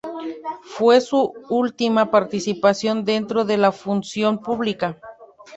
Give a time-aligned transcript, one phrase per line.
[0.63, 4.99] Fue su última participación dentro de la función pública.